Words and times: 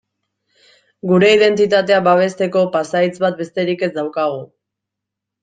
Gure 1.11 1.29
identitatea 1.35 1.99
babesteko 2.07 2.65
pasahitz 2.77 3.13
bat 3.27 3.39
besterik 3.43 3.87
ez 3.91 3.93
daukagu. 4.01 4.43